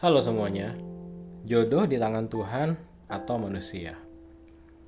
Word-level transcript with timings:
Halo 0.00 0.24
semuanya, 0.24 0.72
jodoh 1.44 1.84
di 1.84 2.00
tangan 2.00 2.24
Tuhan 2.24 2.72
atau 3.04 3.36
manusia? 3.36 4.00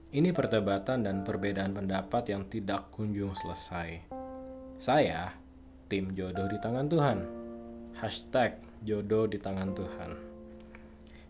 Ini 0.08 0.32
perdebatan 0.32 1.04
dan 1.04 1.20
perbedaan 1.20 1.76
pendapat 1.76 2.32
yang 2.32 2.48
tidak 2.48 2.88
kunjung 2.96 3.36
selesai. 3.36 4.08
Saya, 4.80 5.36
tim 5.92 6.16
jodoh 6.16 6.48
di 6.48 6.56
tangan 6.64 6.88
Tuhan. 6.88 7.18
Hashtag 8.00 8.56
jodoh 8.88 9.28
di 9.28 9.36
tangan 9.36 9.76
Tuhan. 9.76 10.10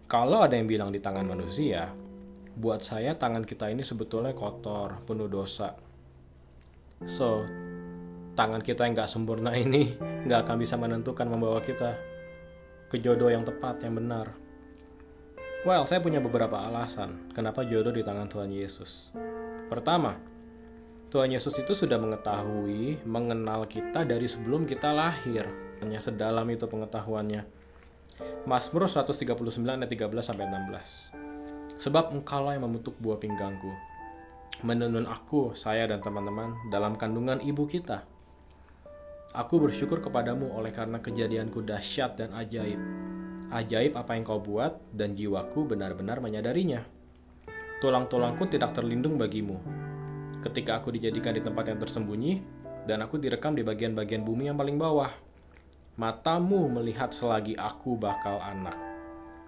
Kalau 0.06 0.46
ada 0.46 0.54
yang 0.54 0.70
bilang 0.70 0.94
di 0.94 1.02
tangan 1.02 1.26
manusia, 1.26 1.90
buat 2.54 2.86
saya 2.86 3.18
tangan 3.18 3.42
kita 3.42 3.66
ini 3.66 3.82
sebetulnya 3.82 4.30
kotor, 4.30 5.02
penuh 5.02 5.26
dosa. 5.26 5.74
So, 7.02 7.42
tangan 8.38 8.62
kita 8.62 8.86
yang 8.86 8.94
gak 8.94 9.10
sempurna 9.10 9.58
ini 9.58 9.98
gak 10.30 10.46
akan 10.46 10.62
bisa 10.62 10.78
menentukan 10.78 11.26
membawa 11.26 11.58
kita 11.58 12.11
ke 12.92 13.00
jodoh 13.00 13.32
yang 13.32 13.40
tepat, 13.40 13.80
yang 13.80 13.96
benar. 13.96 14.36
Well, 15.64 15.88
saya 15.88 16.04
punya 16.04 16.20
beberapa 16.20 16.60
alasan 16.60 17.32
kenapa 17.32 17.64
jodoh 17.64 17.88
di 17.88 18.04
tangan 18.04 18.28
Tuhan 18.28 18.52
Yesus. 18.52 19.08
Pertama, 19.72 20.20
Tuhan 21.08 21.32
Yesus 21.32 21.56
itu 21.56 21.72
sudah 21.72 21.96
mengetahui, 21.96 23.00
mengenal 23.08 23.64
kita 23.64 24.04
dari 24.04 24.28
sebelum 24.28 24.68
kita 24.68 24.92
lahir. 24.92 25.48
Hanya 25.80 26.04
sedalam 26.04 26.44
itu 26.52 26.68
pengetahuannya. 26.68 27.48
Mazmur 28.44 28.84
139 28.84 29.40
ayat 29.56 29.88
13 29.88 30.12
sampai 30.20 30.44
16. 30.52 31.80
Sebab 31.80 32.12
engkaulah 32.12 32.60
yang 32.60 32.68
membentuk 32.68 32.92
buah 33.00 33.16
pinggangku. 33.16 33.72
Menenun 34.60 35.08
aku, 35.08 35.56
saya 35.56 35.88
dan 35.88 36.04
teman-teman 36.04 36.60
dalam 36.68 37.00
kandungan 37.00 37.40
ibu 37.40 37.64
kita. 37.64 38.04
Aku 39.32 39.56
bersyukur 39.64 40.04
kepadamu 40.04 40.52
oleh 40.52 40.68
karena 40.68 41.00
kejadianku 41.00 41.64
dahsyat 41.64 42.20
dan 42.20 42.36
ajaib. 42.36 42.76
Ajaib 43.48 43.96
apa 43.96 44.12
yang 44.12 44.28
kau 44.28 44.36
buat 44.36 44.76
dan 44.92 45.16
jiwaku 45.16 45.72
benar-benar 45.72 46.20
menyadarinya. 46.20 46.84
Tulang-tulangku 47.80 48.44
tidak 48.52 48.76
terlindung 48.76 49.16
bagimu. 49.16 49.56
Ketika 50.44 50.84
aku 50.84 50.92
dijadikan 50.92 51.32
di 51.32 51.40
tempat 51.40 51.64
yang 51.64 51.80
tersembunyi, 51.80 52.44
dan 52.84 53.00
aku 53.00 53.16
direkam 53.16 53.56
di 53.56 53.64
bagian-bagian 53.64 54.20
bumi 54.20 54.52
yang 54.52 54.58
paling 54.60 54.76
bawah. 54.76 55.08
Matamu 55.96 56.68
melihat 56.68 57.16
selagi 57.16 57.56
aku 57.56 57.96
bakal 57.96 58.36
anak. 58.36 58.76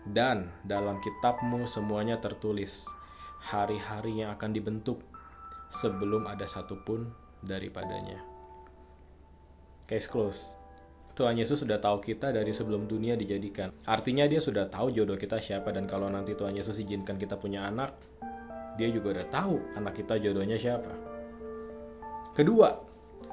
Dan 0.04 0.48
dalam 0.64 0.96
kitabmu 1.04 1.69
semuanya 1.69 2.20
tertulis, 2.24 2.88
hari-hari 3.41 4.24
yang 4.24 4.32
akan 4.32 4.52
dibentuk 4.52 5.00
sebelum 5.69 6.24
ada 6.24 6.48
satupun 6.48 7.12
daripadanya. 7.44 8.33
Case 9.84 10.08
close. 10.08 10.48
Tuhan 11.14 11.36
Yesus 11.36 11.60
sudah 11.60 11.78
tahu 11.78 12.00
kita 12.00 12.32
dari 12.32 12.50
sebelum 12.50 12.88
dunia 12.88 13.14
dijadikan. 13.14 13.70
Artinya 13.84 14.24
dia 14.26 14.41
sudah 14.41 14.66
tahu 14.66 14.91
jodoh 14.91 15.14
kita 15.14 15.38
siapa 15.38 15.70
dan 15.70 15.84
kalau 15.86 16.08
nanti 16.08 16.32
Tuhan 16.32 16.56
Yesus 16.56 16.80
izinkan 16.80 17.20
kita 17.20 17.36
punya 17.36 17.68
anak, 17.68 17.94
dia 18.80 18.88
juga 18.91 19.20
udah 19.20 19.26
tahu 19.30 19.60
anak 19.76 19.94
kita 19.94 20.18
jodohnya 20.18 20.58
siapa. 20.58 20.91
Kedua, 22.34 22.74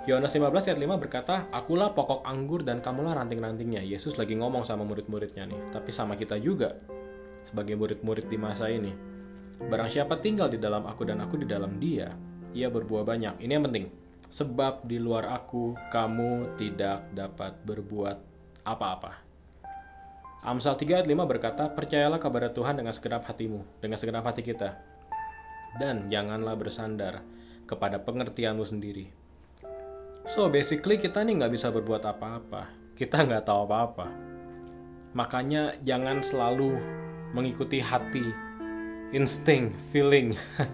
Yohanes 0.06 0.30
15 0.30 0.70
ayat 0.70 0.80
5 0.84 1.02
berkata, 1.02 1.36
Akulah 1.50 1.96
pokok 1.96 2.22
anggur 2.28 2.62
dan 2.62 2.84
kamulah 2.86 3.18
ranting-rantingnya. 3.18 3.82
Yesus 3.82 4.20
lagi 4.20 4.38
ngomong 4.38 4.68
sama 4.68 4.86
murid-muridnya 4.86 5.50
nih, 5.50 5.74
tapi 5.74 5.90
sama 5.90 6.14
kita 6.20 6.38
juga 6.38 6.78
sebagai 7.48 7.80
murid-murid 7.80 8.30
di 8.30 8.38
masa 8.38 8.70
ini. 8.70 8.94
Barang 9.58 9.90
siapa 9.90 10.20
tinggal 10.20 10.52
di 10.52 10.62
dalam 10.62 10.86
aku 10.86 11.02
dan 11.08 11.24
aku 11.24 11.42
di 11.42 11.48
dalam 11.50 11.82
dia, 11.82 12.14
ia 12.54 12.70
berbuah 12.70 13.08
banyak. 13.08 13.42
Ini 13.42 13.52
yang 13.58 13.66
penting 13.72 14.01
sebab 14.32 14.88
di 14.88 14.96
luar 14.96 15.28
aku 15.28 15.76
kamu 15.92 16.56
tidak 16.56 17.12
dapat 17.12 17.60
berbuat 17.68 18.18
apa-apa. 18.64 19.20
Amsal 20.42 20.74
3 20.74 21.04
ayat 21.04 21.08
5 21.08 21.22
berkata, 21.28 21.70
Percayalah 21.70 22.18
kepada 22.18 22.50
Tuhan 22.50 22.80
dengan 22.80 22.96
segenap 22.96 23.28
hatimu, 23.28 23.62
dengan 23.78 24.00
segenap 24.00 24.26
hati 24.26 24.42
kita. 24.42 24.74
Dan 25.78 26.10
janganlah 26.10 26.58
bersandar 26.58 27.22
kepada 27.70 28.02
pengertianmu 28.02 28.66
sendiri. 28.66 29.12
So, 30.26 30.50
basically 30.50 30.98
kita 30.98 31.22
nih 31.22 31.44
nggak 31.44 31.54
bisa 31.54 31.70
berbuat 31.70 32.02
apa-apa. 32.08 32.74
Kita 32.98 33.22
nggak 33.22 33.46
tahu 33.46 33.70
apa-apa. 33.70 34.08
Makanya 35.14 35.78
jangan 35.86 36.24
selalu 36.26 36.80
mengikuti 37.36 37.78
hati, 37.78 38.34
insting, 39.14 39.76
feeling. 39.92 40.34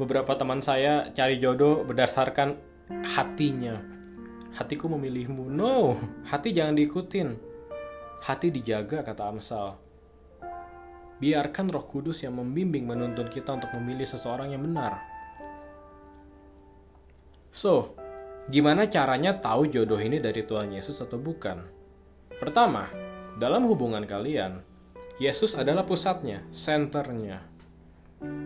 beberapa 0.00 0.32
teman 0.32 0.64
saya 0.64 1.12
cari 1.12 1.36
jodoh 1.36 1.84
berdasarkan 1.84 2.56
hatinya. 3.04 3.76
Hatiku 4.56 4.88
memilihmu. 4.88 5.52
No, 5.52 6.00
hati 6.24 6.56
jangan 6.56 6.74
diikutin. 6.74 7.36
Hati 8.24 8.48
dijaga, 8.48 9.04
kata 9.04 9.22
Amsal. 9.28 9.76
Biarkan 11.20 11.68
roh 11.68 11.84
kudus 11.84 12.24
yang 12.24 12.40
membimbing 12.40 12.88
menuntun 12.88 13.28
kita 13.28 13.52
untuk 13.52 13.70
memilih 13.76 14.08
seseorang 14.08 14.56
yang 14.56 14.64
benar. 14.64 15.04
So, 17.52 17.92
gimana 18.48 18.88
caranya 18.88 19.36
tahu 19.36 19.68
jodoh 19.68 20.00
ini 20.00 20.16
dari 20.16 20.42
Tuhan 20.48 20.72
Yesus 20.72 20.96
atau 21.04 21.20
bukan? 21.20 21.60
Pertama, 22.40 22.88
dalam 23.36 23.68
hubungan 23.68 24.08
kalian, 24.08 24.64
Yesus 25.20 25.52
adalah 25.60 25.84
pusatnya, 25.84 26.40
senternya. 26.48 27.49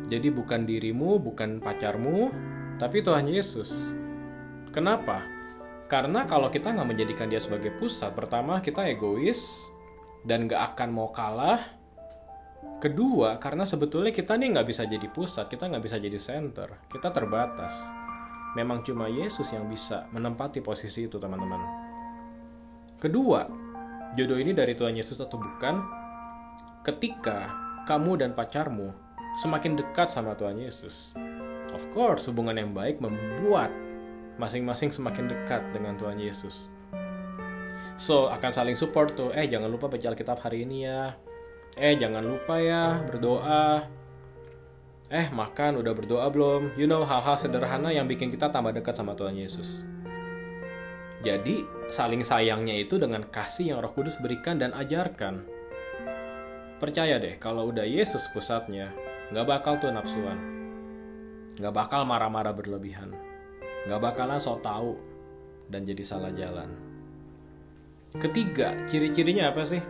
Jadi 0.07 0.29
bukan 0.31 0.69
dirimu, 0.69 1.19
bukan 1.19 1.59
pacarmu, 1.59 2.31
tapi 2.79 3.03
Tuhan 3.03 3.27
Yesus. 3.27 3.73
Kenapa? 4.71 5.23
Karena 5.91 6.27
kalau 6.27 6.51
kita 6.51 6.75
nggak 6.75 6.89
menjadikan 6.89 7.31
dia 7.31 7.39
sebagai 7.39 7.75
pusat, 7.79 8.15
pertama 8.15 8.59
kita 8.59 8.87
egois 8.89 9.63
dan 10.25 10.49
nggak 10.49 10.75
akan 10.75 10.89
mau 10.91 11.13
kalah. 11.13 11.61
Kedua, 12.81 13.37
karena 13.39 13.69
sebetulnya 13.69 14.11
kita 14.11 14.37
nih 14.41 14.57
nggak 14.57 14.69
bisa 14.69 14.83
jadi 14.89 15.09
pusat, 15.13 15.47
kita 15.49 15.69
nggak 15.69 15.85
bisa 15.85 15.97
jadi 16.01 16.19
center, 16.19 16.69
kita 16.89 17.13
terbatas. 17.13 17.77
Memang 18.57 18.87
cuma 18.87 19.11
Yesus 19.11 19.51
yang 19.53 19.69
bisa 19.69 20.07
menempati 20.15 20.63
posisi 20.65 21.11
itu, 21.11 21.21
teman-teman. 21.21 21.61
Kedua, 22.97 23.45
jodoh 24.17 24.39
ini 24.41 24.57
dari 24.57 24.73
Tuhan 24.73 24.97
Yesus 24.97 25.21
atau 25.21 25.37
bukan? 25.37 25.77
Ketika 26.85 27.53
kamu 27.85 28.25
dan 28.25 28.31
pacarmu 28.33 29.04
semakin 29.39 29.79
dekat 29.79 30.15
sama 30.15 30.39
Tuhan 30.39 30.59
Yesus. 30.59 31.11
Of 31.75 31.91
course, 31.91 32.31
hubungan 32.31 32.55
yang 32.55 32.71
baik 32.71 33.03
membuat 33.03 33.75
masing-masing 34.39 34.95
semakin 34.95 35.27
dekat 35.27 35.63
dengan 35.75 35.99
Tuhan 35.99 36.19
Yesus. 36.23 36.71
So, 37.95 38.31
akan 38.31 38.51
saling 38.51 38.75
support 38.79 39.15
tuh. 39.15 39.31
Eh, 39.35 39.47
jangan 39.47 39.71
lupa 39.71 39.87
baca 39.87 40.03
Alkitab 40.11 40.43
hari 40.43 40.67
ini 40.67 40.87
ya. 40.87 41.15
Eh, 41.79 41.95
jangan 41.99 42.23
lupa 42.23 42.59
ya 42.59 43.03
berdoa. 43.07 43.87
Eh, 45.11 45.31
makan 45.31 45.79
udah 45.79 45.95
berdoa 45.95 46.27
belum? 46.31 46.75
You 46.75 46.91
know, 46.91 47.07
hal-hal 47.07 47.39
sederhana 47.39 47.95
yang 47.95 48.11
bikin 48.11 48.35
kita 48.35 48.51
tambah 48.51 48.75
dekat 48.75 48.99
sama 48.99 49.15
Tuhan 49.15 49.39
Yesus. 49.39 49.83
Jadi, 51.23 51.63
saling 51.87 52.27
sayangnya 52.27 52.75
itu 52.75 52.99
dengan 52.99 53.25
kasih 53.31 53.75
yang 53.75 53.79
Roh 53.81 53.95
Kudus 53.95 54.19
berikan 54.19 54.59
dan 54.59 54.75
ajarkan. 54.75 55.47
Percaya 56.83 57.17
deh, 57.17 57.39
kalau 57.39 57.71
udah 57.71 57.87
Yesus 57.87 58.27
pusatnya, 58.35 58.91
Nggak 59.33 59.47
bakal 59.49 59.81
tuh 59.81 59.95
nafsuan. 59.95 60.37
Nggak 61.57 61.75
bakal 61.75 62.03
marah-marah 62.05 62.53
berlebihan. 62.53 63.15
Nggak 63.89 64.01
bakalan 64.01 64.41
sok 64.41 64.61
tahu 64.61 64.99
dan 65.71 65.87
jadi 65.87 66.03
salah 66.05 66.33
jalan. 66.35 66.69
Ketiga, 68.19 68.77
ciri-cirinya 68.91 69.55
apa 69.55 69.63
sih? 69.65 69.83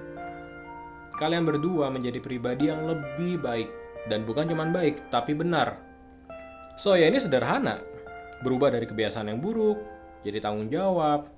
Kalian 1.14 1.46
berdua 1.46 1.90
menjadi 1.90 2.18
pribadi 2.18 2.70
yang 2.70 2.86
lebih 2.86 3.42
baik. 3.42 3.70
Dan 4.04 4.28
bukan 4.28 4.44
cuma 4.44 4.68
baik, 4.68 5.08
tapi 5.08 5.32
benar. 5.32 5.80
So 6.76 6.92
ya 6.92 7.08
ini 7.08 7.16
sederhana. 7.16 7.80
Berubah 8.44 8.68
dari 8.68 8.84
kebiasaan 8.84 9.32
yang 9.32 9.40
buruk, 9.40 9.80
jadi 10.20 10.42
tanggung 10.42 10.68
jawab, 10.68 11.32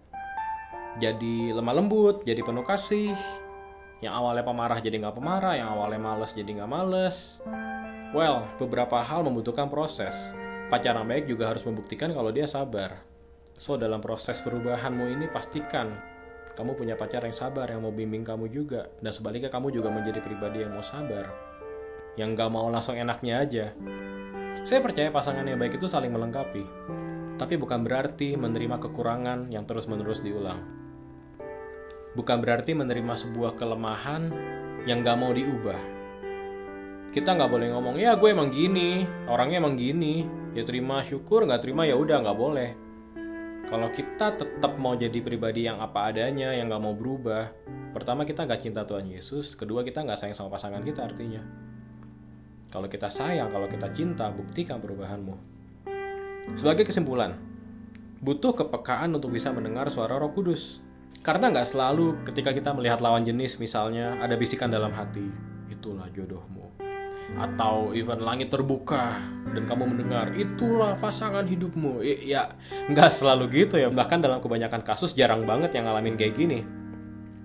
jadi 0.98 1.52
lemah 1.54 1.74
lembut, 1.76 2.24
jadi 2.26 2.40
penuh 2.40 2.64
kasih, 2.64 3.14
yang 4.00 4.16
awalnya 4.16 4.42
pemarah 4.42 4.80
jadi 4.80 4.96
nggak 4.98 5.14
pemarah, 5.14 5.54
yang 5.54 5.68
awalnya 5.76 6.00
males 6.00 6.32
jadi 6.32 6.50
nggak 6.56 6.70
males, 6.72 7.44
Well, 8.16 8.48
beberapa 8.56 9.04
hal 9.04 9.28
membutuhkan 9.28 9.68
proses. 9.68 10.16
Pacaran 10.72 11.04
baik 11.04 11.28
juga 11.28 11.52
harus 11.52 11.60
membuktikan 11.68 12.16
kalau 12.16 12.32
dia 12.32 12.48
sabar. 12.48 13.04
So, 13.60 13.76
dalam 13.76 14.00
proses 14.00 14.40
perubahanmu 14.40 15.04
ini 15.12 15.28
pastikan 15.28 15.92
kamu 16.56 16.80
punya 16.80 16.96
pacar 16.96 17.20
yang 17.28 17.36
sabar, 17.36 17.68
yang 17.68 17.84
mau 17.84 17.92
bimbing 17.92 18.24
kamu 18.24 18.48
juga. 18.48 18.88
Dan 19.04 19.12
sebaliknya 19.12 19.52
kamu 19.52 19.68
juga 19.68 19.92
menjadi 19.92 20.24
pribadi 20.24 20.64
yang 20.64 20.72
mau 20.72 20.80
sabar. 20.80 21.28
Yang 22.16 22.40
gak 22.40 22.50
mau 22.56 22.72
langsung 22.72 22.96
enaknya 22.96 23.44
aja. 23.44 23.66
Saya 24.64 24.80
percaya 24.80 25.12
pasangan 25.12 25.44
yang 25.44 25.60
baik 25.60 25.76
itu 25.76 25.84
saling 25.84 26.08
melengkapi. 26.08 26.64
Tapi 27.36 27.54
bukan 27.60 27.84
berarti 27.84 28.32
menerima 28.40 28.80
kekurangan 28.80 29.52
yang 29.52 29.68
terus-menerus 29.68 30.24
diulang. 30.24 30.64
Bukan 32.16 32.40
berarti 32.40 32.72
menerima 32.72 33.12
sebuah 33.28 33.60
kelemahan 33.60 34.32
yang 34.88 35.04
gak 35.04 35.20
mau 35.20 35.36
diubah 35.36 35.95
kita 37.10 37.36
nggak 37.36 37.50
boleh 37.50 37.68
ngomong 37.74 37.96
ya 38.00 38.14
gue 38.16 38.28
emang 38.30 38.48
gini 38.48 39.04
orangnya 39.28 39.60
emang 39.62 39.74
gini 39.78 40.26
ya 40.56 40.64
terima 40.64 41.04
syukur 41.04 41.44
nggak 41.44 41.62
terima 41.62 41.84
ya 41.84 41.94
udah 41.98 42.22
nggak 42.24 42.38
boleh 42.38 42.70
Kalau 43.66 43.90
kita 43.90 44.38
tetap 44.38 44.78
mau 44.78 44.94
jadi 44.94 45.18
pribadi 45.18 45.66
yang 45.66 45.82
apa 45.82 46.14
adanya, 46.14 46.54
yang 46.54 46.70
nggak 46.70 46.82
mau 46.86 46.94
berubah, 46.94 47.50
pertama 47.90 48.22
kita 48.22 48.46
nggak 48.46 48.62
cinta 48.62 48.86
Tuhan 48.86 49.10
Yesus, 49.10 49.58
kedua 49.58 49.82
kita 49.82 50.06
nggak 50.06 50.22
sayang 50.22 50.38
sama 50.38 50.54
pasangan 50.54 50.86
kita 50.86 51.02
artinya. 51.02 51.42
Kalau 52.70 52.86
kita 52.86 53.10
sayang, 53.10 53.50
kalau 53.50 53.66
kita 53.66 53.90
cinta, 53.90 54.30
buktikan 54.30 54.78
perubahanmu. 54.78 55.34
Sebagai 56.54 56.86
kesimpulan, 56.86 57.34
butuh 58.22 58.54
kepekaan 58.54 59.10
untuk 59.18 59.34
bisa 59.34 59.50
mendengar 59.50 59.90
suara 59.90 60.14
Roh 60.14 60.30
Kudus. 60.30 60.78
Karena 61.26 61.50
nggak 61.50 61.66
selalu 61.66 62.22
ketika 62.22 62.54
kita 62.54 62.70
melihat 62.70 63.02
lawan 63.02 63.26
jenis 63.26 63.58
misalnya 63.58 64.14
ada 64.22 64.38
bisikan 64.38 64.70
dalam 64.70 64.94
hati, 64.94 65.26
itulah 65.66 66.06
jodohmu. 66.14 66.55
Atau 67.34 67.90
even 67.90 68.22
langit 68.22 68.54
terbuka 68.54 69.18
dan 69.50 69.66
kamu 69.66 69.90
mendengar, 69.90 70.30
itulah 70.38 70.94
pasangan 71.02 71.42
hidupmu. 71.42 72.00
Ya 72.04 72.54
nggak 72.86 73.10
selalu 73.10 73.66
gitu 73.66 73.82
ya, 73.82 73.90
bahkan 73.90 74.22
dalam 74.22 74.38
kebanyakan 74.38 74.86
kasus 74.86 75.12
jarang 75.18 75.42
banget 75.42 75.74
yang 75.74 75.90
ngalamin 75.90 76.14
kayak 76.14 76.38
gini. 76.38 76.62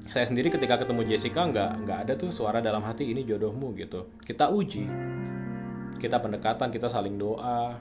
Saya 0.06 0.30
sendiri 0.30 0.54
ketika 0.54 0.78
ketemu 0.86 1.08
Jessica 1.08 1.48
nggak 1.48 1.72
nggak 1.88 1.98
ada 2.08 2.14
tuh 2.20 2.30
suara 2.30 2.62
dalam 2.62 2.86
hati 2.86 3.10
ini 3.10 3.26
jodohmu 3.26 3.74
gitu. 3.80 4.12
Kita 4.22 4.54
uji, 4.54 4.86
kita 5.98 6.22
pendekatan, 6.22 6.70
kita 6.70 6.92
saling 6.92 7.18
doa, 7.18 7.80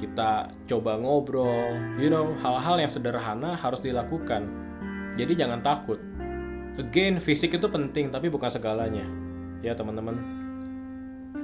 kita 0.00 0.54
coba 0.64 0.96
ngobrol, 0.96 1.76
you 2.00 2.08
know, 2.08 2.32
hal-hal 2.40 2.78
yang 2.78 2.88
sederhana 2.88 3.58
harus 3.58 3.82
dilakukan 3.84 4.70
jadi 5.20 5.46
jangan 5.46 5.60
takut. 5.60 5.98
Again, 6.78 7.20
fisik 7.20 7.52
itu 7.52 7.66
penting 7.68 8.08
tapi 8.08 8.30
bukan 8.30 8.48
segalanya. 8.48 9.04
Ya 9.60 9.76
teman-teman. 9.76 10.39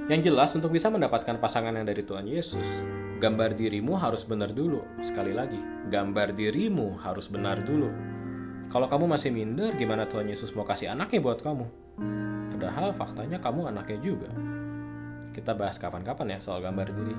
Yang 0.07 0.31
jelas 0.31 0.55
untuk 0.55 0.71
bisa 0.71 0.87
mendapatkan 0.87 1.35
pasangan 1.35 1.75
yang 1.75 1.83
dari 1.83 1.99
Tuhan 1.99 2.23
Yesus, 2.31 2.63
gambar 3.19 3.59
dirimu 3.59 3.99
harus 3.99 4.23
benar 4.23 4.55
dulu. 4.55 4.79
Sekali 5.03 5.35
lagi, 5.35 5.59
gambar 5.91 6.31
dirimu 6.31 6.95
harus 7.03 7.27
benar 7.27 7.59
dulu. 7.59 7.91
Kalau 8.71 8.87
kamu 8.87 9.03
masih 9.03 9.35
minder, 9.35 9.75
gimana 9.75 10.07
Tuhan 10.07 10.31
Yesus 10.31 10.55
mau 10.55 10.63
kasih 10.63 10.95
anaknya 10.95 11.19
buat 11.19 11.43
kamu? 11.43 11.67
Padahal 12.55 12.95
faktanya 12.95 13.43
kamu 13.43 13.67
anaknya 13.67 13.99
juga. 13.99 14.31
Kita 15.35 15.51
bahas 15.51 15.75
kapan-kapan 15.75 16.35
ya 16.35 16.39
soal 16.39 16.63
gambar 16.63 16.87
diri. 16.87 17.15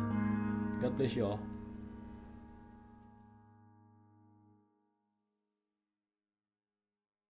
God 0.80 0.92
bless 0.96 1.12
you 1.12 1.28
all. 1.28 1.57